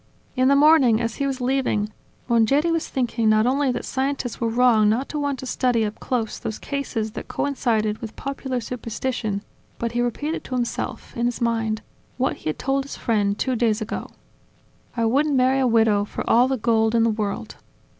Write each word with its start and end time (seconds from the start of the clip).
In 0.35 0.47
the 0.47 0.55
morning, 0.55 0.99
as 0.99 1.17
he 1.17 1.27
was 1.27 1.39
leaving, 1.41 1.89
Mongeri 2.27 2.71
was 2.71 2.87
thinking 2.87 3.29
not 3.29 3.45
only 3.45 3.71
that 3.71 3.85
scientists 3.85 4.41
were 4.41 4.49
wrong 4.49 4.89
not 4.89 5.07
to 5.09 5.19
want 5.19 5.37
to 5.37 5.45
study 5.45 5.85
up 5.85 5.99
close 5.99 6.39
those 6.39 6.57
cases 6.57 7.11
that 7.11 7.27
coincided 7.27 7.99
with 7.99 8.15
popular 8.15 8.59
superstition, 8.61 9.43
but 9.77 9.91
he 9.91 10.01
repeated 10.01 10.43
to 10.45 10.55
himself, 10.55 11.15
in 11.15 11.27
his 11.27 11.39
mind, 11.39 11.83
what 12.17 12.37
he 12.37 12.49
had 12.49 12.57
told 12.57 12.83
his 12.85 12.97
friend 12.97 13.37
two 13.37 13.55
days 13.55 13.79
ago: 13.79 14.09
I 14.97 15.05
wouldn't 15.05 15.35
marry 15.35 15.59
a 15.59 15.67
widow 15.67 16.03
for 16.05 16.27
all 16.27 16.47
the 16.47 16.57
gold 16.57 16.95
in 16.95 17.03
the 17.03 17.11
world. 17.11 17.57